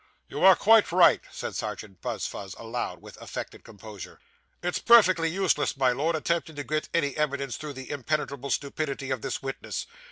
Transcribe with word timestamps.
'You 0.27 0.43
are 0.43 0.55
quite 0.55 0.91
right,' 0.91 1.21
said 1.31 1.55
Serjeant 1.55 2.01
Buzfuz 2.01 2.55
aloud, 2.57 3.03
with 3.03 3.21
affected 3.21 3.63
composure. 3.63 4.19
'It's 4.63 4.79
perfectly 4.79 5.29
useless, 5.29 5.77
my 5.77 5.91
Lord, 5.91 6.15
attempting 6.15 6.55
to 6.55 6.63
get 6.63 6.85
at 6.85 6.89
any 6.97 7.15
evidence 7.15 7.55
through 7.55 7.73
the 7.73 7.91
impenetrable 7.91 8.49
stupidity 8.49 9.11
of 9.11 9.21
this 9.21 9.43
witness. 9.43 9.85